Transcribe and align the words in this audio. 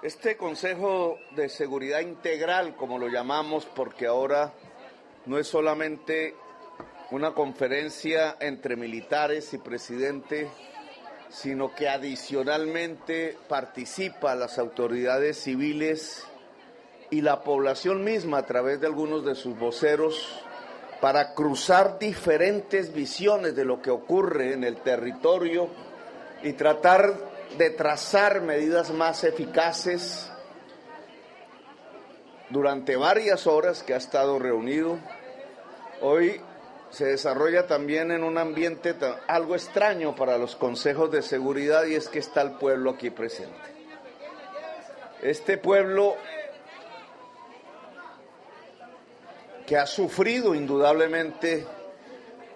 Este 0.00 0.36
Consejo 0.36 1.18
de 1.34 1.48
Seguridad 1.48 1.98
Integral, 1.98 2.76
como 2.76 3.00
lo 3.00 3.08
llamamos, 3.08 3.66
porque 3.66 4.06
ahora 4.06 4.52
no 5.26 5.38
es 5.38 5.48
solamente 5.48 6.36
una 7.10 7.34
conferencia 7.34 8.36
entre 8.38 8.76
militares 8.76 9.52
y 9.54 9.58
presidente, 9.58 10.48
sino 11.30 11.74
que 11.74 11.88
adicionalmente 11.88 13.36
participa 13.48 14.36
las 14.36 14.60
autoridades 14.60 15.36
civiles 15.36 16.24
y 17.10 17.22
la 17.22 17.42
población 17.42 18.04
misma 18.04 18.38
a 18.38 18.46
través 18.46 18.80
de 18.80 18.86
algunos 18.86 19.24
de 19.24 19.34
sus 19.34 19.58
voceros 19.58 20.44
para 21.00 21.34
cruzar 21.34 21.98
diferentes 21.98 22.94
visiones 22.94 23.56
de 23.56 23.64
lo 23.64 23.82
que 23.82 23.90
ocurre 23.90 24.52
en 24.52 24.62
el 24.62 24.76
territorio 24.76 25.68
y 26.44 26.52
tratar 26.52 27.37
de 27.56 27.70
trazar 27.70 28.40
medidas 28.40 28.90
más 28.90 29.24
eficaces 29.24 30.30
durante 32.50 32.96
varias 32.96 33.46
horas 33.46 33.82
que 33.82 33.94
ha 33.94 33.96
estado 33.96 34.38
reunido. 34.38 34.98
Hoy 36.00 36.40
se 36.90 37.06
desarrolla 37.06 37.66
también 37.66 38.10
en 38.10 38.24
un 38.24 38.38
ambiente 38.38 38.94
algo 39.26 39.54
extraño 39.54 40.14
para 40.14 40.38
los 40.38 40.56
consejos 40.56 41.10
de 41.10 41.22
seguridad 41.22 41.84
y 41.84 41.94
es 41.94 42.08
que 42.08 42.18
está 42.18 42.42
el 42.42 42.52
pueblo 42.52 42.90
aquí 42.90 43.10
presente. 43.10 43.78
Este 45.22 45.58
pueblo 45.58 46.16
que 49.66 49.76
ha 49.76 49.86
sufrido 49.86 50.54
indudablemente 50.54 51.66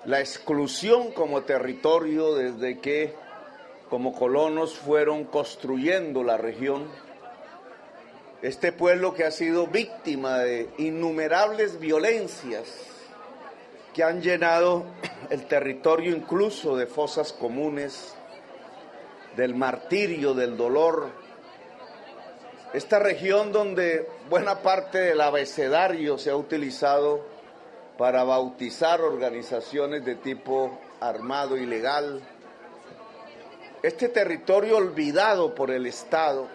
la 0.05 0.21
exclusión 0.21 1.13
como 1.13 1.43
territorio 1.43 2.35
desde 2.35 2.81
que 2.81 3.15
como 3.93 4.15
colonos 4.15 4.79
fueron 4.79 5.25
construyendo 5.25 6.25
la 6.25 6.39
región. 6.39 6.89
Este 8.41 8.73
pueblo 8.73 9.13
que 9.13 9.25
ha 9.25 9.31
sido 9.31 9.67
víctima 9.67 10.39
de 10.39 10.71
innumerables 10.79 11.79
violencias 11.79 12.65
que 13.93 14.03
han 14.03 14.23
llenado 14.23 14.87
el 15.29 15.45
territorio 15.45 16.17
incluso 16.17 16.75
de 16.75 16.87
fosas 16.87 17.35
comunes, 17.35 18.15
del 19.37 19.55
martirio, 19.55 20.33
del 20.33 20.57
dolor. 20.57 21.11
Esta 22.73 22.99
región 22.99 23.53
donde 23.53 24.09
buena 24.31 24.61
parte 24.61 25.01
del 25.01 25.21
abecedario 25.21 26.17
se 26.17 26.31
ha 26.31 26.37
utilizado 26.37 27.27
para 27.99 28.25
bautizar 28.25 29.03
organizaciones 29.03 30.03
de 30.03 30.15
tipo 30.15 30.81
armado 30.99 31.59
ilegal, 31.59 32.23
este 33.83 34.09
territorio 34.09 34.77
olvidado 34.77 35.55
por 35.55 35.71
el 35.71 35.87
Estado, 35.87 36.47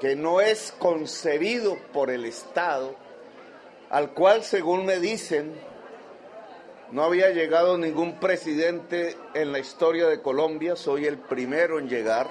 que 0.00 0.16
no 0.16 0.40
es 0.40 0.72
concebido 0.78 1.76
por 1.92 2.10
el 2.10 2.24
Estado, 2.24 2.94
al 3.90 4.12
cual, 4.12 4.42
según 4.42 4.86
me 4.86 4.98
dicen, 4.98 5.54
no 6.90 7.02
había 7.02 7.30
llegado 7.30 7.76
ningún 7.76 8.18
presidente 8.18 9.16
en 9.34 9.52
la 9.52 9.58
historia 9.58 10.06
de 10.06 10.22
Colombia, 10.22 10.74
soy 10.74 11.04
el 11.04 11.18
primero 11.18 11.78
en 11.78 11.88
llegar. 11.88 12.28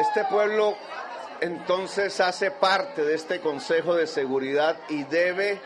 Este 0.00 0.24
pueblo 0.24 0.76
entonces 1.40 2.20
hace 2.20 2.50
parte 2.50 3.04
de 3.04 3.14
este 3.14 3.40
Consejo 3.40 3.94
de 3.94 4.06
Seguridad 4.06 4.76
y 4.88 5.04
debe 5.04 5.60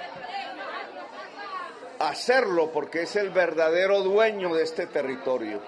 hacerlo 1.99 2.71
porque 2.73 3.03
es 3.03 3.17
el 3.17 3.31
verdadero 3.31 4.03
dueño 4.03 4.55
de 4.55 4.65
este 4.65 4.87
territorio. 4.87 5.61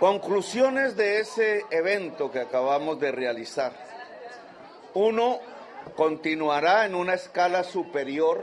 Conclusiones 0.00 0.96
de 0.96 1.20
ese 1.20 1.64
evento 1.70 2.30
que 2.30 2.40
acabamos 2.40 2.98
de 3.00 3.12
realizar. 3.12 3.72
Uno, 4.94 5.38
continuará 5.96 6.84
en 6.84 6.94
una 6.94 7.14
escala 7.14 7.62
superior 7.62 8.42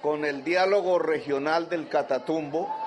con 0.00 0.24
el 0.24 0.44
diálogo 0.44 0.98
regional 0.98 1.68
del 1.68 1.88
Catatumbo 1.88 2.83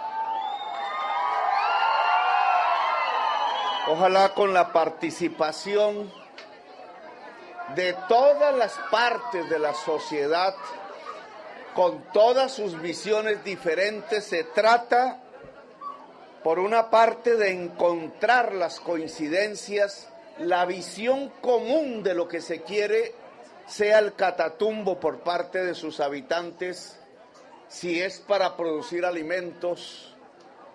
Ojalá 3.89 4.33
con 4.33 4.53
la 4.53 4.73
participación 4.73 6.11
de 7.73 7.93
todas 8.09 8.53
las 8.53 8.73
partes 8.91 9.49
de 9.49 9.59
la 9.59 9.73
sociedad, 9.73 10.53
con 11.73 12.03
todas 12.11 12.51
sus 12.51 12.81
visiones 12.81 13.45
diferentes, 13.45 14.25
se 14.25 14.43
trata, 14.43 15.21
por 16.43 16.59
una 16.59 16.89
parte, 16.89 17.37
de 17.37 17.51
encontrar 17.51 18.53
las 18.53 18.81
coincidencias, 18.81 20.09
la 20.37 20.65
visión 20.65 21.29
común 21.39 22.03
de 22.03 22.13
lo 22.13 22.27
que 22.27 22.41
se 22.41 22.63
quiere 22.63 23.15
sea 23.67 23.99
el 23.99 24.15
catatumbo 24.15 24.99
por 24.99 25.19
parte 25.19 25.63
de 25.63 25.75
sus 25.75 26.01
habitantes, 26.01 26.99
si 27.69 28.01
es 28.01 28.19
para 28.19 28.57
producir 28.57 29.05
alimentos, 29.05 30.13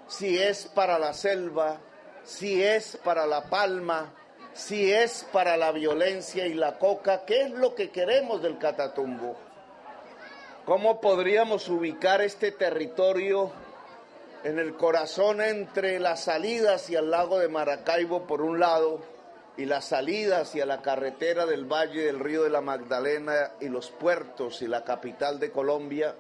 si 0.09 0.39
es 0.39 0.65
para 0.65 0.99
la 0.99 1.13
selva, 1.13 1.79
si 2.25 2.63
es 2.63 2.99
para 3.03 3.27
la 3.27 3.45
palma, 3.45 4.13
si 4.55 4.93
es 4.93 5.27
para 5.33 5.57
la 5.57 5.73
violencia 5.73 6.47
y 6.47 6.55
la 6.55 6.79
coca, 6.79 7.25
¿qué 7.25 7.43
es 7.43 7.51
lo 7.51 7.75
que 7.75 7.91
queremos 7.91 8.43
del 8.43 8.59
Catatumbo? 8.59 9.37
¿Cómo 10.65 11.01
podríamos 11.01 11.69
ubicar 11.69 12.21
este 12.21 12.53
territorio 12.53 13.51
en 14.45 14.59
el 14.59 14.77
corazón 14.77 15.41
entre 15.41 15.99
las 15.99 16.25
salidas 16.25 16.83
hacia 16.83 17.01
el 17.01 17.11
lago 17.11 17.39
de 17.39 17.49
Maracaibo 17.49 18.27
por 18.27 18.43
un 18.43 18.61
lado 18.61 19.01
y 19.57 19.65
las 19.65 19.87
salidas 19.87 20.49
hacia 20.49 20.67
la 20.67 20.83
carretera 20.83 21.47
del 21.47 21.65
Valle 21.65 22.05
del 22.05 22.21
Río 22.21 22.45
de 22.45 22.51
la 22.51 22.61
Magdalena 22.61 23.53
y 23.61 23.69
los 23.69 23.91
puertos 23.91 24.63
y 24.63 24.69
la 24.69 24.85
capital 24.85 25.41
de 25.41 25.51
Colombia? 25.51 26.15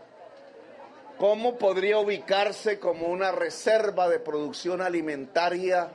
¿Cómo 1.22 1.56
podría 1.56 2.00
ubicarse 2.00 2.80
como 2.80 3.06
una 3.06 3.30
reserva 3.30 4.08
de 4.08 4.18
producción 4.18 4.82
alimentaria 4.82 5.88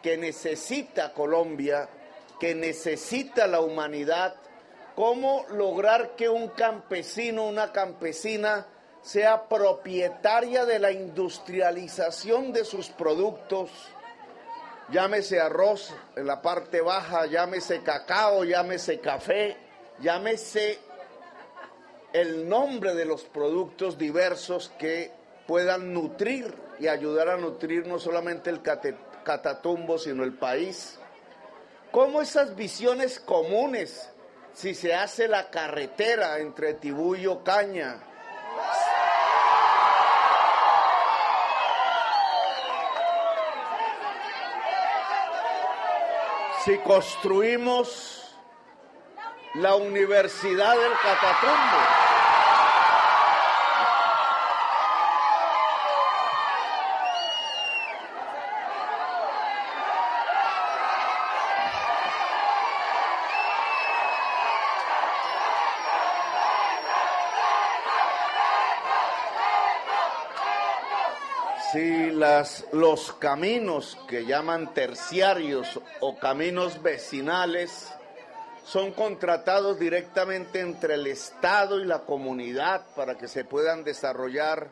que 0.00 0.16
necesita 0.16 1.12
Colombia, 1.12 1.88
que 2.38 2.54
necesita 2.54 3.48
la 3.48 3.62
humanidad? 3.62 4.36
¿Cómo 4.94 5.44
lograr 5.50 6.14
que 6.14 6.28
un 6.28 6.50
campesino, 6.50 7.48
una 7.48 7.72
campesina, 7.72 8.68
sea 9.02 9.48
propietaria 9.48 10.64
de 10.64 10.78
la 10.78 10.92
industrialización 10.92 12.52
de 12.52 12.64
sus 12.64 12.90
productos? 12.90 13.72
Llámese 14.90 15.40
arroz 15.40 15.92
en 16.14 16.28
la 16.28 16.40
parte 16.40 16.80
baja, 16.80 17.26
llámese 17.26 17.82
cacao, 17.82 18.44
llámese 18.44 19.00
café, 19.00 19.56
llámese 19.98 20.78
el 22.12 22.48
nombre 22.48 22.94
de 22.94 23.04
los 23.04 23.24
productos 23.24 23.98
diversos 23.98 24.72
que 24.78 25.12
puedan 25.46 25.92
nutrir 25.92 26.54
y 26.78 26.88
ayudar 26.88 27.28
a 27.28 27.36
nutrir 27.36 27.86
no 27.86 27.98
solamente 27.98 28.50
el 28.50 28.62
catatumbo, 28.62 29.98
sino 29.98 30.24
el 30.24 30.34
país. 30.34 30.98
¿Cómo 31.90 32.22
esas 32.22 32.54
visiones 32.56 33.20
comunes, 33.20 34.10
si 34.52 34.74
se 34.74 34.94
hace 34.94 35.28
la 35.28 35.50
carretera 35.50 36.38
entre 36.38 36.74
Tibú 36.74 37.16
y 37.16 37.26
Ocaña, 37.26 38.00
si 46.64 46.78
construimos 46.78 48.20
la 49.54 49.74
Universidad 49.74 50.76
del 50.76 50.92
Catatumbo. 51.02 51.99
Si 71.72 72.10
las, 72.10 72.66
los 72.72 73.12
caminos 73.12 73.96
que 74.08 74.26
llaman 74.26 74.74
terciarios 74.74 75.80
o 76.00 76.18
caminos 76.18 76.82
vecinales 76.82 77.92
son 78.64 78.90
contratados 78.90 79.78
directamente 79.78 80.60
entre 80.60 80.94
el 80.94 81.06
Estado 81.06 81.78
y 81.78 81.84
la 81.84 82.00
comunidad 82.00 82.86
para 82.96 83.16
que 83.16 83.28
se 83.28 83.44
puedan 83.44 83.84
desarrollar 83.84 84.70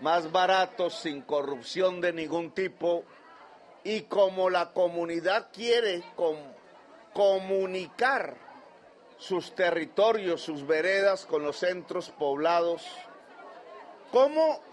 más 0.00 0.32
baratos, 0.32 0.94
sin 0.94 1.22
corrupción 1.22 2.00
de 2.00 2.12
ningún 2.12 2.50
tipo. 2.50 3.04
Y 3.84 4.02
como 4.02 4.50
la 4.50 4.72
comunidad 4.72 5.48
quiere 5.52 6.02
comunicar 7.12 8.34
sus 9.16 9.54
territorios, 9.54 10.40
sus 10.40 10.66
veredas 10.66 11.24
con 11.24 11.44
los 11.44 11.56
centros 11.58 12.10
poblados, 12.10 12.84
cómo 14.10 14.71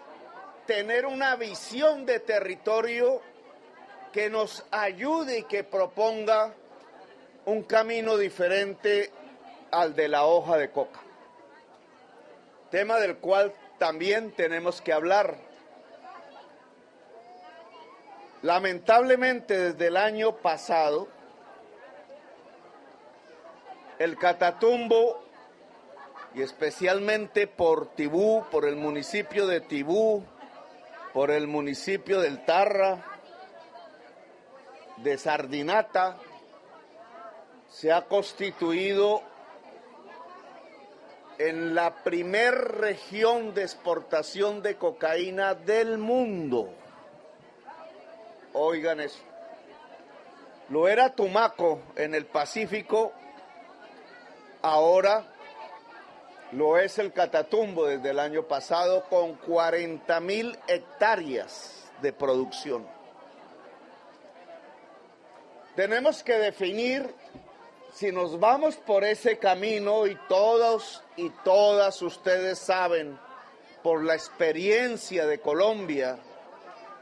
tener 0.70 1.08
una 1.08 1.36
visión 1.36 2.06
de 2.06 2.20
territorio 2.20 3.24
que 4.14 4.30
nos 4.30 4.64
ayude 4.70 5.40
y 5.40 5.44
que 5.46 5.64
proponga 5.64 6.54
un 7.46 7.64
camino 7.64 8.18
diferente 8.18 9.12
al 9.72 9.96
de 9.96 10.08
la 10.08 10.26
hoja 10.26 10.58
de 10.58 10.70
coca. 10.70 11.00
Tema 12.70 13.00
del 13.00 13.18
cual 13.18 13.52
también 13.80 14.32
tenemos 14.34 14.80
que 14.80 14.94
hablar. 14.94 15.38
Lamentablemente 18.44 19.72
desde 19.72 19.88
el 19.88 19.98
año 19.98 20.36
pasado, 20.36 21.08
el 23.98 24.20
Catatumbo, 24.20 25.24
y 26.36 26.44
especialmente 26.44 27.48
por 27.48 27.88
Tibú, 27.96 28.46
por 28.52 28.66
el 28.66 28.76
municipio 28.76 29.48
de 29.48 29.62
Tibú, 29.62 30.24
por 31.14 31.32
el 31.32 31.48
municipio 31.48 32.22
del 32.22 32.46
Tarra, 32.46 33.04
de 34.98 35.18
Sardinata, 35.18 36.18
se 37.70 37.92
ha 37.92 38.06
constituido 38.06 39.22
en 41.38 41.74
la 41.74 42.04
primer 42.04 42.54
región 42.54 43.54
de 43.54 43.64
exportación 43.64 44.62
de 44.62 44.76
cocaína 44.76 45.56
del 45.56 45.98
mundo. 45.98 46.70
Oigan 48.54 49.00
eso. 49.00 49.24
Lo 50.70 50.88
era 50.88 51.16
Tumaco 51.16 51.82
en 51.96 52.14
el 52.14 52.26
Pacífico, 52.26 53.14
ahora 54.62 55.26
lo 56.52 56.78
es 56.78 56.98
el 56.98 57.14
Catatumbo 57.14 57.86
desde 57.86 58.10
el 58.10 58.20
año 58.20 58.44
pasado 58.48 59.04
con 59.10 59.36
40 59.36 60.20
mil 60.22 60.58
hectáreas 60.68 61.86
de 62.02 62.14
producción. 62.14 62.88
Tenemos 65.76 66.24
que 66.24 66.34
definir 66.34 67.14
si 67.94 68.12
nos 68.12 68.40
vamos 68.40 68.78
por 68.78 69.04
ese 69.04 69.38
camino 69.38 70.08
y 70.08 70.16
todos 70.28 71.04
y 71.16 71.30
todas 71.44 72.02
ustedes 72.02 72.60
saben 72.60 73.18
por 73.84 74.04
la 74.04 74.16
experiencia 74.16 75.26
de 75.26 75.40
Colombia, 75.40 76.18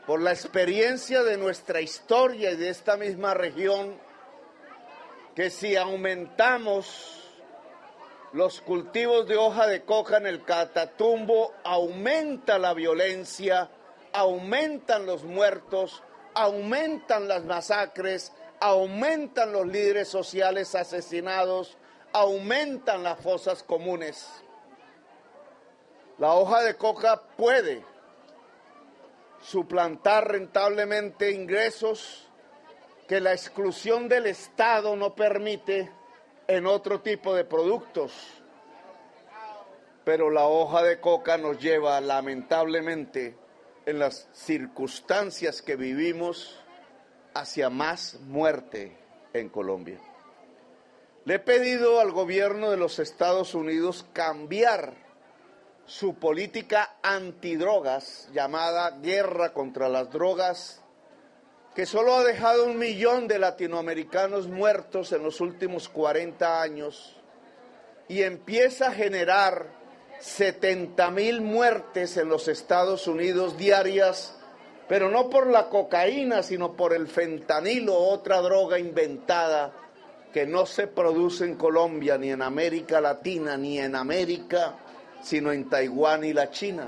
por 0.06 0.22
la 0.22 0.32
experiencia 0.32 1.24
de 1.24 1.38
nuestra 1.38 1.82
historia 1.82 2.52
y 2.52 2.56
de 2.56 2.70
esta 2.70 2.98
misma 2.98 3.34
región, 3.34 3.96
que 5.36 5.50
si 5.50 5.76
aumentamos 5.76 7.26
los 8.33 8.62
cultivos 8.62 9.27
de 9.27 9.38
hoja 9.38 9.68
de 9.68 9.83
coca 9.83 10.18
en 10.18 10.27
el 10.27 10.44
Catatumbo, 10.44 11.53
aumenta 11.63 12.59
la 12.59 12.74
violencia, 12.74 13.69
aumentan 14.13 15.06
los 15.06 15.24
muertos, 15.24 16.03
aumentan 16.33 17.27
las 17.27 17.45
masacres, 17.45 18.33
aumentan 18.59 19.53
los 19.53 19.65
líderes 19.68 20.07
sociales 20.07 20.75
asesinados, 20.75 21.77
aumentan 22.13 23.03
las 23.03 23.19
fosas 23.19 23.63
comunes. 23.63 24.27
La 26.18 26.33
hoja 26.33 26.62
de 26.63 26.75
coca 26.75 27.21
puede 27.38 27.85
suplantar 29.41 30.27
rentablemente 30.31 31.31
ingresos 31.31 32.27
que 33.07 33.21
la 33.21 33.31
exclusión 33.31 34.09
del 34.09 34.25
Estado 34.25 34.95
no 34.95 35.15
permite 35.15 35.91
en 36.48 36.66
otro 36.66 37.02
tipo 37.02 37.36
de 37.36 37.44
productos. 37.44 38.14
Pero 40.04 40.30
la 40.30 40.48
hoja 40.48 40.84
de 40.84 41.00
coca 41.02 41.38
nos 41.38 41.60
lleva 41.60 42.00
lamentablemente 42.00 43.38
en 43.86 44.00
las 44.00 44.30
circunstancias 44.32 45.62
que 45.62 45.76
vivimos 45.76 46.60
hacia 47.34 47.70
más 47.70 48.20
muerte 48.22 48.98
en 49.34 49.50
Colombia. 49.50 50.00
Le 51.26 51.36
he 51.36 51.40
pedido 51.40 52.00
al 52.00 52.12
gobierno 52.12 52.72
de 52.72 52.78
los 52.78 53.00
Estados 53.00 53.54
Unidos 53.54 54.06
cambiar 54.14 54.94
su 55.86 56.16
política 56.16 56.98
antidrogas 57.02 58.30
llamada 58.34 58.92
guerra 59.00 59.54
contra 59.54 59.90
las 59.90 60.12
drogas, 60.12 60.84
que 61.77 61.85
solo 61.85 62.15
ha 62.15 62.24
dejado 62.24 62.65
un 62.65 62.79
millón 62.79 63.27
de 63.27 63.38
latinoamericanos 63.38 64.47
muertos 64.47 65.12
en 65.12 65.21
los 65.21 65.39
últimos 65.39 65.88
40 65.89 66.59
años 66.59 67.15
y 68.07 68.24
empieza 68.24 68.88
a 68.88 68.94
generar 68.94 69.68
70 70.19 71.12
mil 71.12 71.41
muertes 71.41 72.18
en 72.18 72.29
los 72.29 72.47
Estados 72.47 73.07
Unidos 73.07 73.59
diarias 73.59 74.33
pero 74.88 75.12
no 75.12 75.29
por 75.29 75.45
la 75.45 75.69
cocaína, 75.69 76.41
sino 76.41 76.74
por 76.74 76.94
el 76.94 77.07
fentanilo, 77.07 77.95
otra 77.95 78.41
droga 78.41 78.79
inventada 78.79 79.71
que 80.33 80.47
no 80.47 80.65
se 80.65 80.88
produce 80.88 81.45
en 81.45 81.57
Colombia, 81.57 82.18
ni 82.18 82.31
en 82.31 82.41
América 82.41 83.00
Latina, 83.00 83.56
ni 83.56 83.77
en 83.77 83.94
América, 83.94 84.77
sino 85.21 85.51
en 85.51 85.69
Taiwán 85.69 86.24
y 86.24 86.33
la 86.33 86.50
China. 86.50 86.88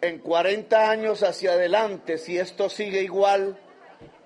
En 0.00 0.18
40 0.18 0.90
años 0.90 1.22
hacia 1.22 1.52
adelante, 1.52 2.18
si 2.18 2.36
esto 2.36 2.68
sigue 2.68 3.02
igual, 3.02 3.60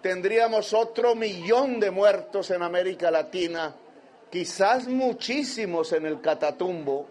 tendríamos 0.02 0.72
otro 0.72 1.14
millón 1.14 1.80
de 1.80 1.90
muertos 1.90 2.50
en 2.50 2.62
América 2.62 3.10
Latina, 3.10 3.74
quizás 4.30 4.86
muchísimos 4.86 5.92
en 5.92 6.06
el 6.06 6.20
Catatumbo, 6.20 7.06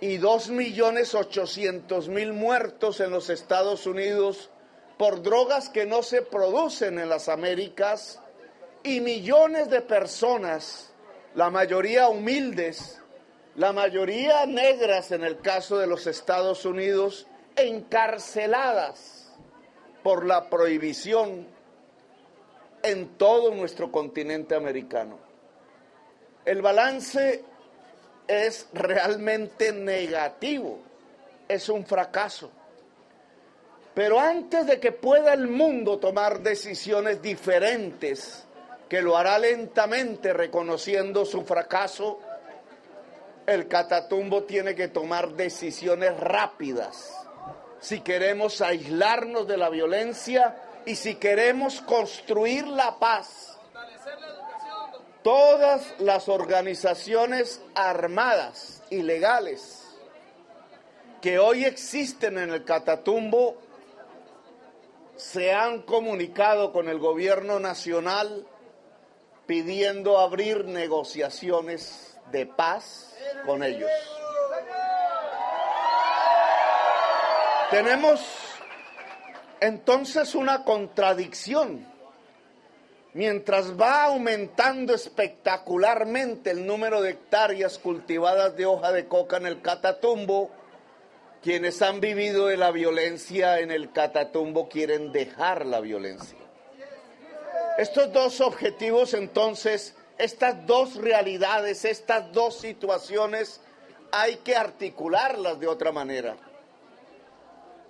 y 0.00 0.16
dos 0.16 0.48
millones 0.48 1.14
ochocientos 1.14 2.08
mil 2.08 2.32
muertos 2.32 3.00
en 3.00 3.10
los 3.10 3.28
Estados 3.28 3.86
Unidos 3.86 4.50
por 4.96 5.22
drogas 5.22 5.68
que 5.68 5.84
no 5.84 6.02
se 6.02 6.22
producen 6.22 6.98
en 6.98 7.08
las 7.08 7.28
Américas 7.28 8.20
y 8.82 9.00
millones 9.00 9.68
de 9.68 9.82
personas, 9.82 10.92
la 11.34 11.50
mayoría 11.50 12.08
humildes, 12.08 13.00
la 13.56 13.72
mayoría 13.72 14.46
negras 14.46 15.12
en 15.12 15.22
el 15.22 15.38
caso 15.40 15.76
de 15.78 15.86
los 15.86 16.06
Estados 16.06 16.64
Unidos, 16.64 17.26
encarceladas 17.56 19.32
por 20.02 20.24
la 20.24 20.48
prohibición 20.48 21.46
en 22.82 23.16
todo 23.16 23.54
nuestro 23.54 23.90
continente 23.90 24.54
americano. 24.54 25.18
El 26.44 26.62
balance 26.62 27.44
es 28.26 28.68
realmente 28.72 29.72
negativo, 29.72 30.78
es 31.48 31.68
un 31.68 31.84
fracaso. 31.84 32.50
Pero 33.94 34.18
antes 34.18 34.66
de 34.66 34.80
que 34.80 34.92
pueda 34.92 35.32
el 35.32 35.48
mundo 35.48 35.98
tomar 35.98 36.40
decisiones 36.40 37.20
diferentes, 37.20 38.46
que 38.88 39.02
lo 39.02 39.16
hará 39.16 39.38
lentamente 39.38 40.32
reconociendo 40.32 41.24
su 41.24 41.42
fracaso, 41.42 42.20
el 43.46 43.68
catatumbo 43.68 44.44
tiene 44.44 44.74
que 44.74 44.88
tomar 44.88 45.34
decisiones 45.34 46.18
rápidas 46.18 47.20
si 47.80 48.00
queremos 48.00 48.60
aislarnos 48.60 49.48
de 49.48 49.56
la 49.56 49.70
violencia 49.70 50.54
y 50.86 50.96
si 50.96 51.16
queremos 51.16 51.80
construir 51.82 52.66
la 52.66 52.98
paz 52.98 53.58
todas 55.22 55.94
las 55.98 56.28
organizaciones 56.28 57.60
armadas 57.74 58.82
y 58.90 59.02
legales 59.02 59.86
que 61.20 61.38
hoy 61.38 61.64
existen 61.64 62.38
en 62.38 62.50
el 62.50 62.64
Catatumbo 62.64 63.56
se 65.16 65.52
han 65.52 65.82
comunicado 65.82 66.72
con 66.72 66.88
el 66.88 66.98
gobierno 66.98 67.60
nacional 67.60 68.46
pidiendo 69.46 70.18
abrir 70.18 70.64
negociaciones 70.64 72.18
de 72.32 72.46
paz 72.46 73.14
con 73.44 73.62
ellos. 73.62 73.90
Tenemos 77.70 78.20
entonces 79.60 80.34
una 80.34 80.64
contradicción 80.64 81.86
Mientras 83.12 83.78
va 83.78 84.04
aumentando 84.04 84.94
espectacularmente 84.94 86.50
el 86.50 86.64
número 86.64 87.02
de 87.02 87.10
hectáreas 87.10 87.78
cultivadas 87.78 88.56
de 88.56 88.66
hoja 88.66 88.92
de 88.92 89.08
coca 89.08 89.36
en 89.36 89.46
el 89.46 89.60
Catatumbo, 89.62 90.50
quienes 91.42 91.82
han 91.82 92.00
vivido 92.00 92.46
de 92.46 92.56
la 92.56 92.70
violencia 92.70 93.58
en 93.58 93.72
el 93.72 93.90
Catatumbo 93.90 94.68
quieren 94.68 95.10
dejar 95.10 95.66
la 95.66 95.80
violencia. 95.80 96.38
Estos 97.78 98.12
dos 98.12 98.40
objetivos 98.40 99.12
entonces, 99.14 99.96
estas 100.16 100.64
dos 100.66 100.94
realidades, 100.94 101.84
estas 101.84 102.30
dos 102.32 102.60
situaciones, 102.60 103.60
hay 104.12 104.36
que 104.36 104.54
articularlas 104.54 105.58
de 105.58 105.66
otra 105.66 105.90
manera 105.90 106.36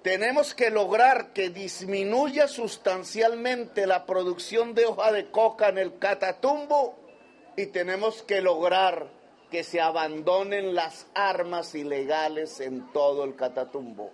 tenemos 0.03 0.55
que 0.55 0.71
lograr 0.71 1.33
que 1.33 1.51
disminuya 1.51 2.49
sustancialmente 2.49 3.87
la 3.87 4.07
producción 4.07 4.75
de 4.75 4.87
hoja 4.87 5.13
de 5.13 5.31
coca 5.31 5.69
en 5.69 5.79
el 5.79 5.99
Catatumbo 5.99 6.97
y 7.57 7.67
tenemos 7.67 8.23
que 8.23 8.41
lograr 8.41 9.09
que 9.51 9.63
se 9.65 9.81
abandonen 9.81 10.75
las 10.75 11.07
armas 11.15 11.75
ilegales 11.75 12.61
en 12.61 12.91
todo 12.93 13.25
el 13.25 13.35
Catatumbo, 13.35 14.11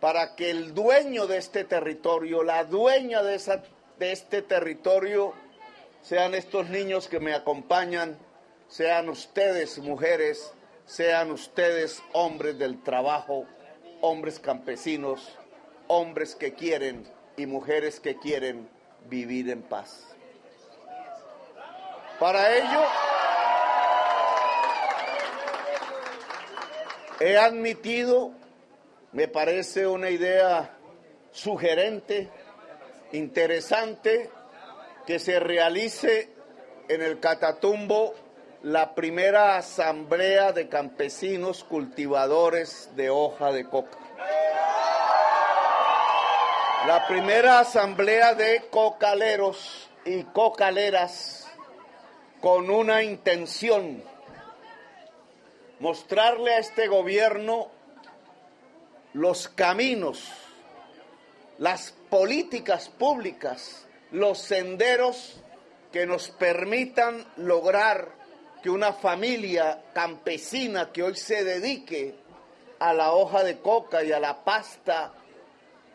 para 0.00 0.34
que 0.34 0.50
el 0.50 0.74
dueño 0.74 1.26
de 1.26 1.38
este 1.38 1.64
territorio, 1.64 2.42
la 2.42 2.64
dueña 2.64 3.22
de, 3.22 3.36
esa, 3.36 3.62
de 3.98 4.12
este 4.12 4.42
territorio, 4.42 5.32
sean 6.02 6.34
estos 6.34 6.68
niños 6.68 7.08
que 7.08 7.20
me 7.20 7.32
acompañan, 7.32 8.18
sean 8.68 9.08
ustedes 9.08 9.78
mujeres, 9.78 10.52
sean 10.84 11.30
ustedes 11.30 12.02
hombres 12.12 12.58
del 12.58 12.82
trabajo, 12.82 13.46
hombres 14.00 14.38
campesinos, 14.38 15.36
hombres 15.88 16.34
que 16.34 16.54
quieren 16.54 17.06
y 17.36 17.46
mujeres 17.46 18.00
que 18.00 18.16
quieren 18.16 18.68
vivir 19.08 19.50
en 19.50 19.62
paz. 19.62 20.06
Para 22.18 22.54
ello, 22.56 22.82
he 27.20 27.38
admitido, 27.38 28.32
me 29.12 29.26
parece 29.26 29.86
una 29.86 30.10
idea 30.10 30.76
sugerente, 31.32 32.28
interesante, 33.12 34.30
que 35.06 35.18
se 35.18 35.40
realice 35.40 36.28
en 36.88 37.02
el 37.02 37.20
Catatumbo 37.20 38.14
la 38.62 38.94
primera 38.94 39.56
asamblea 39.56 40.52
de 40.52 40.68
campesinos 40.68 41.64
cultivadores 41.64 42.90
de 42.94 43.08
hoja 43.08 43.52
de 43.52 43.64
coca. 43.64 43.96
La 46.86 47.06
primera 47.06 47.60
asamblea 47.60 48.34
de 48.34 48.66
cocaleros 48.70 49.88
y 50.04 50.24
cocaleras 50.24 51.48
con 52.40 52.70
una 52.70 53.02
intención, 53.02 54.02
mostrarle 55.78 56.54
a 56.54 56.58
este 56.58 56.86
gobierno 56.86 57.68
los 59.14 59.48
caminos, 59.48 60.30
las 61.58 61.92
políticas 62.10 62.90
públicas, 62.90 63.86
los 64.10 64.38
senderos 64.38 65.40
que 65.92 66.06
nos 66.06 66.30
permitan 66.30 67.26
lograr 67.36 68.19
que 68.62 68.70
una 68.70 68.92
familia 68.92 69.82
campesina 69.92 70.92
que 70.92 71.02
hoy 71.02 71.16
se 71.16 71.44
dedique 71.44 72.14
a 72.78 72.92
la 72.92 73.12
hoja 73.12 73.42
de 73.42 73.58
coca 73.58 74.02
y 74.04 74.12
a 74.12 74.20
la 74.20 74.44
pasta 74.44 75.12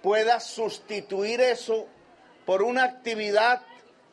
pueda 0.01 0.39
sustituir 0.39 1.41
eso 1.41 1.87
por 2.45 2.63
una 2.63 2.83
actividad 2.83 3.61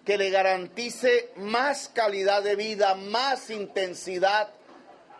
que 0.05 0.19
le 0.19 0.31
garantice 0.31 1.31
más 1.37 1.89
calidad 1.89 2.43
de 2.43 2.57
vida, 2.57 2.95
más 2.95 3.51
intensidad, 3.51 4.49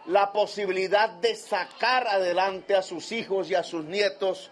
la 0.07 0.33
posibilidad 0.33 1.09
de 1.09 1.37
sacar 1.37 2.09
adelante 2.09 2.75
a 2.75 2.83
sus 2.83 3.13
hijos 3.13 3.51
y 3.51 3.55
a 3.55 3.63
sus 3.63 3.85
nietos, 3.85 4.51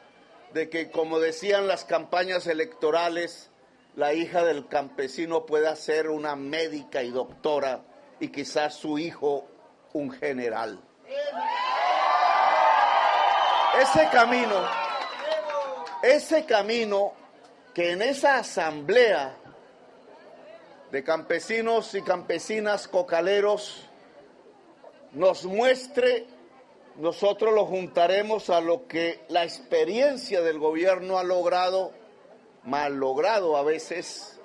de 0.54 0.68
que, 0.68 0.90
como 0.90 1.18
decían 1.18 1.66
las 1.66 1.84
campañas 1.84 2.46
electorales, 2.46 3.50
la 3.96 4.14
hija 4.14 4.44
del 4.44 4.68
campesino 4.68 5.46
pueda 5.46 5.75
ser 5.75 6.08
una 6.08 6.37
médica 6.37 7.02
y 7.02 7.10
doctora 7.10 7.82
y 8.20 8.28
quizás 8.28 8.74
su 8.74 8.98
hijo 8.98 9.46
un 9.94 10.10
general. 10.10 10.78
Ese 13.80 14.08
camino, 14.12 14.68
ese 16.02 16.44
camino 16.44 17.12
que 17.74 17.92
en 17.92 18.02
esa 18.02 18.38
asamblea 18.38 19.34
de 20.90 21.04
campesinos 21.04 21.94
y 21.94 22.02
campesinas 22.02 22.88
cocaleros 22.88 23.86
nos 25.12 25.44
muestre, 25.44 26.26
nosotros 26.96 27.54
lo 27.54 27.64
juntaremos 27.66 28.50
a 28.50 28.60
lo 28.60 28.86
que 28.86 29.24
la 29.28 29.44
experiencia 29.44 30.42
del 30.42 30.58
gobierno 30.58 31.18
ha 31.18 31.24
logrado, 31.24 31.92
mal 32.64 32.94
logrado 32.96 33.56
a 33.56 33.62
veces, 33.62 34.38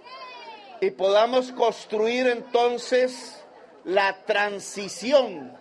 y 0.81 0.91
podamos 0.91 1.51
construir 1.51 2.27
entonces 2.27 3.44
la 3.85 4.25
transición 4.25 5.55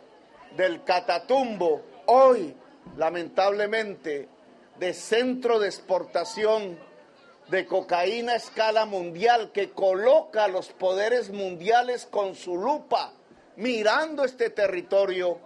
del 0.57 0.83
Catatumbo, 0.83 1.83
hoy 2.07 2.57
lamentablemente 2.97 4.29
de 4.79 4.95
centro 4.95 5.59
de 5.59 5.69
exportación 5.69 6.79
de 7.49 7.67
cocaína 7.67 8.33
a 8.33 8.37
escala 8.37 8.87
mundial 8.87 9.53
que 9.53 9.71
coloca 9.71 10.45
a 10.45 10.49
los 10.49 10.69
poderes 10.71 11.31
mundiales 11.31 12.07
con 12.07 12.35
su 12.35 12.57
lupa 12.57 13.13
mirando 13.57 14.25
este 14.25 14.51
territorio, 14.51 15.39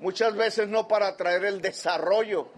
muchas 0.00 0.34
veces 0.34 0.68
no 0.68 0.88
para 0.88 1.16
traer 1.16 1.44
el 1.44 1.60
desarrollo, 1.60 2.48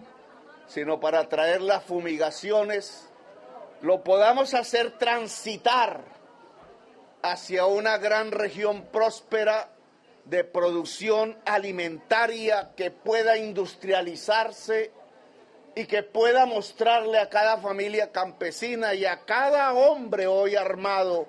sino 0.67 0.99
para 0.99 1.29
traer 1.29 1.61
las 1.61 1.83
fumigaciones, 1.83 3.07
lo 3.81 4.03
podamos 4.03 4.53
hacer 4.53 4.97
transitar 4.97 6.18
hacia 7.21 7.65
una 7.65 7.97
gran 7.97 8.31
región 8.31 8.83
próspera 8.91 9.69
de 10.25 10.43
producción 10.43 11.37
alimentaria 11.45 12.71
que 12.75 12.91
pueda 12.91 13.37
industrializarse 13.37 14.91
y 15.75 15.85
que 15.85 16.03
pueda 16.03 16.45
mostrarle 16.45 17.19
a 17.19 17.29
cada 17.29 17.57
familia 17.57 18.11
campesina 18.11 18.93
y 18.93 19.05
a 19.05 19.25
cada 19.25 19.73
hombre 19.73 20.27
hoy 20.27 20.55
armado 20.55 21.27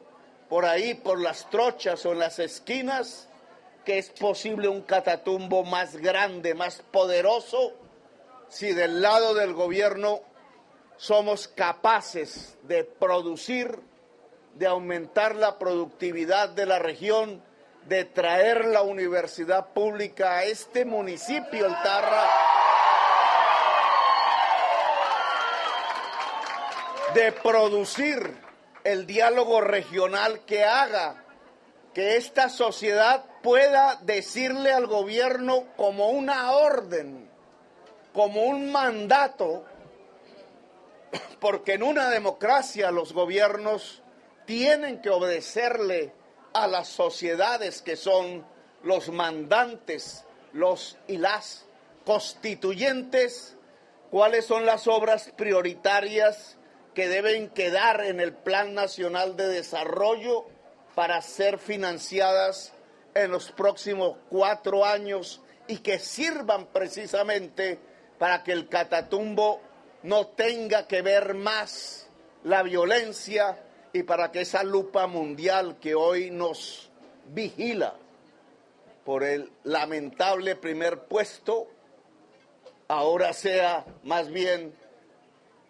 por 0.49 0.65
ahí, 0.65 0.95
por 0.95 1.21
las 1.21 1.49
trochas 1.49 2.05
o 2.05 2.13
en 2.13 2.19
las 2.19 2.39
esquinas, 2.41 3.29
que 3.85 3.99
es 3.99 4.11
posible 4.11 4.69
un 4.69 4.83
catatumbo 4.83 5.65
más 5.65 5.97
grande, 5.97 6.55
más 6.55 6.83
poderoso, 6.91 7.73
si 8.49 8.73
del 8.73 9.01
lado 9.01 9.33
del 9.35 9.55
gobierno 9.55 10.21
somos 10.97 11.49
capaces 11.49 12.59
de 12.65 12.85
producir, 12.85 13.79
de 14.55 14.67
aumentar 14.67 15.37
la 15.37 15.59
productividad 15.59 16.51
de 16.51 16.67
la 16.67 16.79
región, 16.79 17.43
de 17.87 18.05
traer 18.05 18.67
la 18.67 18.83
universidad 18.83 19.73
pública 19.73 20.39
a 20.39 20.45
este 20.45 20.85
municipio, 20.85 21.67
el 21.67 21.73
Tarra. 21.83 22.29
De 27.15 27.33
producir 27.33 28.37
el 28.85 29.07
diálogo 29.07 29.61
regional 29.61 30.41
que 30.47 30.65
haga 30.65 31.25
que 31.95 32.17
esta 32.17 32.49
sociedad 32.49 33.25
pueda 33.43 33.97
decirle 34.03 34.73
al 34.73 34.87
gobierno 34.87 35.65
como 35.77 36.11
una 36.11 36.53
orden, 36.53 37.29
como 38.13 38.43
un 38.43 38.71
mandato, 38.71 39.65
porque 41.41 41.75
en 41.75 41.83
una 41.83 42.11
democracia 42.11 42.91
los 42.91 43.13
gobiernos 43.13 44.00
tienen 44.51 45.01
que 45.01 45.11
obedecerle 45.11 46.13
a 46.55 46.67
las 46.67 46.89
sociedades 46.89 47.83
que 47.83 47.95
son 47.95 48.45
los 48.83 49.09
mandantes, 49.09 50.25
los 50.53 50.99
y 51.07 51.19
las 51.19 51.67
constituyentes, 52.05 53.57
cuáles 54.11 54.47
son 54.47 54.67
las 54.67 54.89
obras 54.89 55.31
prioritarias 55.37 56.57
que 56.97 57.07
deben 57.07 57.51
quedar 57.51 58.05
en 58.05 58.19
el 58.19 58.33
Plan 58.33 58.75
Nacional 58.75 59.37
de 59.37 59.47
Desarrollo 59.47 60.47
para 60.97 61.23
ser 61.23 61.61
financiadas 61.61 62.73
en 63.15 63.31
los 63.31 63.53
próximos 63.53 64.17
cuatro 64.31 64.85
años 64.85 65.41
y 65.69 65.79
que 65.79 66.01
sirvan 66.01 66.67
precisamente 66.73 67.79
para 68.19 68.43
que 68.43 68.51
el 68.51 68.69
Catatumbo 68.69 69.61
no 70.03 70.27
tenga 70.27 70.89
que 70.89 71.03
ver 71.03 71.35
más 71.35 72.09
la 72.43 72.65
violencia 72.65 73.57
y 73.93 74.03
para 74.03 74.31
que 74.31 74.43
esa 74.43 74.63
lupa 74.63 75.07
mundial 75.07 75.79
que 75.81 75.95
hoy 75.95 76.31
nos 76.31 76.91
vigila 77.27 77.95
por 79.05 79.25
el 79.25 79.51
lamentable 79.65 80.57
primer 80.57 81.05
puesto, 81.05 81.67
ahora 82.89 83.33
sea 83.33 83.85
más 84.05 84.31
bien 84.31 84.73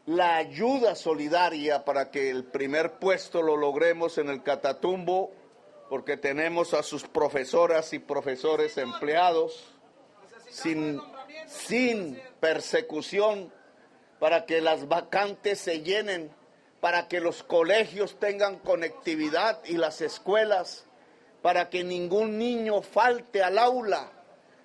la 0.06 0.36
ayuda 0.36 0.94
solidaria 0.94 1.84
para 1.84 2.10
que 2.10 2.30
el 2.30 2.44
primer 2.44 2.98
puesto 2.98 3.42
lo 3.42 3.56
logremos 3.56 4.18
en 4.18 4.28
el 4.28 4.42
Catatumbo, 4.42 5.30
porque 5.88 6.16
tenemos 6.16 6.74
a 6.74 6.82
sus 6.82 7.04
profesoras 7.04 7.92
y 7.92 7.98
profesores 7.98 8.76
empleados 8.78 9.74
sin, 10.48 11.00
sin 11.46 12.20
persecución, 12.40 13.52
para 14.18 14.44
que 14.44 14.60
las 14.60 14.88
vacantes 14.88 15.60
se 15.60 15.80
llenen, 15.82 16.30
para 16.80 17.08
que 17.08 17.20
los 17.20 17.42
colegios 17.42 18.18
tengan 18.18 18.58
conectividad 18.58 19.62
y 19.64 19.76
las 19.76 20.00
escuelas, 20.00 20.84
para 21.42 21.68
que 21.70 21.84
ningún 21.84 22.38
niño 22.38 22.82
falte 22.82 23.42
al 23.42 23.58
aula, 23.58 24.10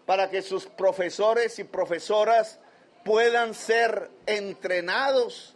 para 0.06 0.30
que 0.30 0.42
sus 0.42 0.66
profesores 0.66 1.60
y 1.60 1.64
profesoras 1.64 2.60
puedan 3.04 3.54
ser 3.54 4.10
entrenados 4.26 5.56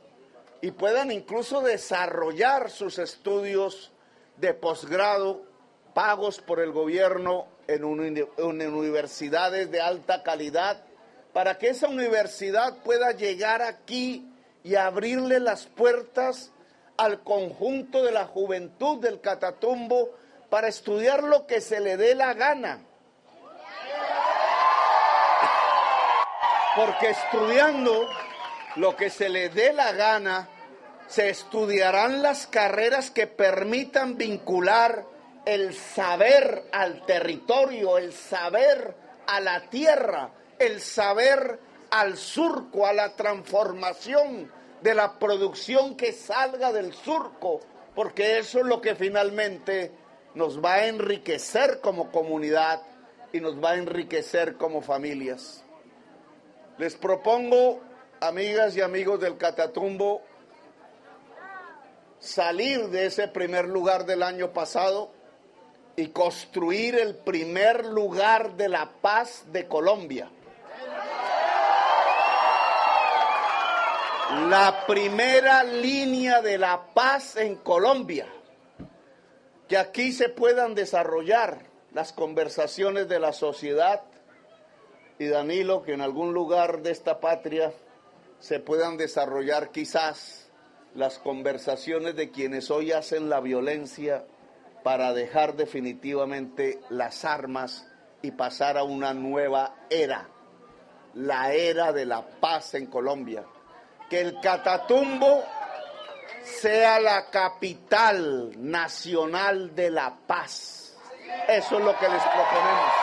y 0.61 0.71
puedan 0.71 1.11
incluso 1.11 1.61
desarrollar 1.61 2.69
sus 2.69 2.99
estudios 2.99 3.91
de 4.37 4.53
posgrado 4.53 5.43
pagos 5.93 6.39
por 6.39 6.59
el 6.59 6.71
gobierno 6.71 7.47
en, 7.67 7.83
universidades 7.83 9.71
de 9.71 9.81
alta 9.81 10.23
calidad, 10.23 10.83
para 11.33 11.57
que 11.57 11.69
esa 11.69 11.87
universidad 11.87 12.77
pueda 12.83 13.11
llegar 13.11 13.61
aquí 13.61 14.27
y 14.63 14.75
abrirle 14.75 15.39
las 15.39 15.65
puertas 15.65 16.51
al 16.97 17.23
conjunto 17.23 18.03
de 18.03 18.11
la 18.11 18.25
juventud 18.25 18.99
del 18.99 19.21
Catatumbo 19.21 20.09
para 20.49 20.67
estudiar 20.67 21.23
lo 21.23 21.47
que 21.47 21.61
se 21.61 21.79
le 21.79 21.95
dé 21.95 22.15
la 22.15 22.33
gana. 22.33 22.81
Porque 26.75 27.09
estudiando 27.09 28.07
lo 28.75 28.95
que 28.95 29.09
se 29.09 29.29
le 29.29 29.49
dé 29.49 29.73
la 29.73 29.91
gana, 29.93 30.49
se 31.07 31.29
estudiarán 31.29 32.21
las 32.21 32.45
carreras 32.47 33.11
que 33.11 33.27
permitan 33.27 34.17
vincular 34.17 35.05
el 35.45 35.73
saber 35.73 36.65
al 36.71 37.05
territorio, 37.05 37.97
el 37.97 38.13
saber 38.13 38.93
a 39.25 39.39
la 39.39 39.69
tierra, 39.69 40.29
el 40.59 40.81
saber 40.81 41.59
al 41.91 42.17
surco, 42.17 42.85
a 42.85 42.93
la 42.93 43.15
transformación 43.15 44.51
de 44.81 44.95
la 44.95 45.19
producción 45.19 45.95
que 45.95 46.13
salga 46.13 46.71
del 46.71 46.93
surco, 46.93 47.59
porque 47.95 48.39
eso 48.39 48.59
es 48.59 48.65
lo 48.65 48.81
que 48.81 48.95
finalmente 48.95 49.91
nos 50.35 50.63
va 50.63 50.75
a 50.75 50.87
enriquecer 50.87 51.79
como 51.81 52.11
comunidad 52.11 52.81
y 53.33 53.41
nos 53.41 53.63
va 53.63 53.71
a 53.71 53.77
enriquecer 53.77 54.55
como 54.55 54.81
familias. 54.81 55.63
Les 56.77 56.95
propongo, 56.95 57.81
amigas 58.21 58.75
y 58.77 58.81
amigos 58.81 59.19
del 59.19 59.37
Catatumbo, 59.37 60.21
salir 62.19 62.89
de 62.89 63.07
ese 63.07 63.27
primer 63.27 63.67
lugar 63.67 64.05
del 64.05 64.23
año 64.23 64.51
pasado 64.53 65.11
y 65.95 66.07
construir 66.07 66.95
el 66.95 67.15
primer 67.15 67.85
lugar 67.85 68.55
de 68.55 68.69
la 68.69 68.89
paz 69.01 69.45
de 69.51 69.67
Colombia. 69.67 70.29
La 74.29 74.85
primera 74.85 75.63
línea 75.63 76.43
de 76.43 76.59
la 76.59 76.93
paz 76.93 77.35
en 77.35 77.55
Colombia. 77.55 78.27
Que 79.67 79.75
aquí 79.75 80.11
se 80.11 80.29
puedan 80.29 80.75
desarrollar 80.75 81.65
las 81.93 82.13
conversaciones 82.13 83.09
de 83.09 83.19
la 83.19 83.33
sociedad 83.33 84.03
y 85.17 85.25
Danilo, 85.25 85.81
que 85.81 85.93
en 85.93 86.01
algún 86.01 86.31
lugar 86.33 86.83
de 86.83 86.91
esta 86.91 87.19
patria 87.19 87.73
se 88.39 88.59
puedan 88.59 88.97
desarrollar 88.97 89.71
quizás 89.71 90.51
las 90.93 91.17
conversaciones 91.17 92.15
de 92.15 92.29
quienes 92.29 92.69
hoy 92.69 92.91
hacen 92.91 93.29
la 93.29 93.39
violencia 93.39 94.25
para 94.83 95.11
dejar 95.13 95.55
definitivamente 95.55 96.79
las 96.91 97.25
armas 97.25 97.87
y 98.21 98.29
pasar 98.29 98.77
a 98.77 98.83
una 98.83 99.15
nueva 99.15 99.75
era, 99.89 100.29
la 101.15 101.51
era 101.51 101.91
de 101.93 102.05
la 102.05 102.27
paz 102.39 102.75
en 102.75 102.85
Colombia. 102.85 103.43
Que 104.09 104.21
el 104.21 104.39
Catatumbo 104.41 105.45
sea 106.43 106.99
la 106.99 107.29
capital 107.29 108.51
nacional 108.57 109.75
de 109.75 109.91
la 109.91 110.15
paz. 110.25 110.95
Eso 111.47 111.77
es 111.77 111.83
lo 111.83 111.97
que 111.97 112.09
les 112.09 112.23
proponemos. 112.23 112.93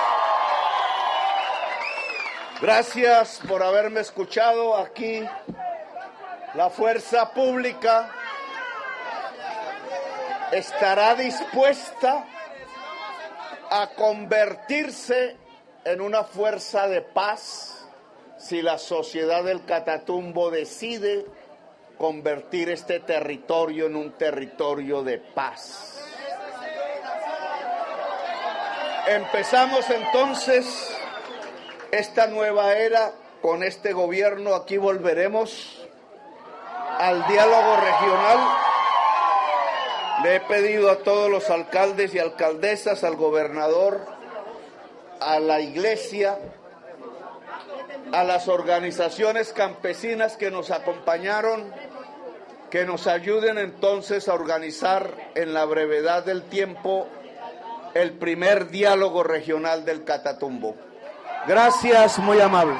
Gracias 2.60 3.40
por 3.46 3.62
haberme 3.62 4.00
escuchado 4.00 4.76
aquí. 4.76 5.25
La 6.54 6.70
fuerza 6.70 7.32
pública 7.32 8.10
estará 10.52 11.14
dispuesta 11.14 12.25
a 13.70 13.88
convertirse 13.88 15.36
en 15.84 16.00
una 16.00 16.25
fuerza 16.25 16.88
de 16.88 17.02
paz 17.02 17.75
si 18.46 18.62
la 18.62 18.78
sociedad 18.78 19.42
del 19.44 19.64
Catatumbo 19.64 20.50
decide 20.50 21.26
convertir 21.98 22.70
este 22.70 23.00
territorio 23.00 23.86
en 23.86 23.97
un 23.97 24.12
territorio 24.12 25.02
de 25.02 25.18
paz. 25.18 26.00
Empezamos 29.08 29.88
entonces 29.90 30.97
esta 31.90 32.26
nueva 32.26 32.75
era 32.75 33.12
con 33.42 33.62
este 33.62 33.92
gobierno, 33.92 34.54
aquí 34.54 34.76
volveremos 34.76 35.82
al 36.99 37.26
diálogo 37.26 37.76
regional 37.76 38.38
le 40.23 40.36
he 40.36 40.40
pedido 40.40 40.90
a 40.90 40.99
todos 40.99 41.30
los 41.30 41.50
alcaldes 41.50 42.14
y 42.14 42.18
alcaldesas, 42.18 43.04
al 43.04 43.16
gobernador, 43.16 44.00
a 45.21 45.38
la 45.38 45.60
iglesia, 45.60 46.38
a 48.12 48.25
las 48.25 48.49
organizaciones 48.49 49.52
campesinas 49.52 50.36
que 50.36 50.50
nos 50.50 50.71
acompañaron, 50.71 51.73
que 52.71 52.84
nos 52.84 53.06
ayuden 53.06 53.58
entonces 53.58 54.28
a 54.28 54.34
organizar 54.34 55.10
en 55.34 55.54
la 55.54 55.64
brevedad 55.64 56.25
del 56.25 56.42
tiempo 56.42 57.08
el 57.95 58.12
primer 58.12 58.69
diálogo 58.69 59.23
regional 59.23 59.84
del 59.84 60.04
Catatumbo. 60.04 60.76
Gracias, 61.47 62.19
muy 62.19 62.40
amables. 62.40 62.78